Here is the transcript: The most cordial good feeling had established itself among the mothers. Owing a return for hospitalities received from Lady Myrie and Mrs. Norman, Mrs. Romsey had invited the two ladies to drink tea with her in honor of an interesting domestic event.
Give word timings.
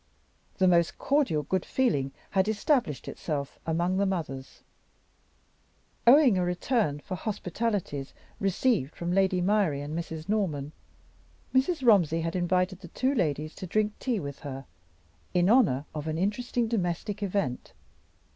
The 0.57 0.67
most 0.67 0.97
cordial 0.97 1.43
good 1.43 1.63
feeling 1.63 2.11
had 2.31 2.47
established 2.47 3.07
itself 3.07 3.59
among 3.67 3.97
the 3.97 4.07
mothers. 4.07 4.63
Owing 6.07 6.39
a 6.39 6.43
return 6.43 6.97
for 6.99 7.13
hospitalities 7.13 8.11
received 8.39 8.95
from 8.95 9.11
Lady 9.11 9.41
Myrie 9.41 9.79
and 9.79 9.95
Mrs. 9.95 10.27
Norman, 10.27 10.71
Mrs. 11.53 11.85
Romsey 11.85 12.21
had 12.21 12.35
invited 12.35 12.79
the 12.81 12.87
two 12.87 13.13
ladies 13.13 13.53
to 13.53 13.67
drink 13.67 13.93
tea 13.99 14.19
with 14.19 14.39
her 14.39 14.65
in 15.35 15.51
honor 15.51 15.85
of 15.93 16.07
an 16.07 16.17
interesting 16.17 16.67
domestic 16.67 17.21
event. 17.21 17.71